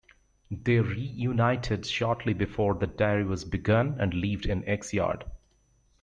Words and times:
They 0.49 0.79
reunited 0.79 1.85
shortly 1.85 2.33
before 2.33 2.73
the 2.73 2.87
Diary 2.87 3.23
was 3.23 3.45
begun 3.45 3.97
and 3.99 4.15
lived 4.15 4.47
in 4.47 4.67
Axe 4.67 4.93
Yard. 4.95 5.25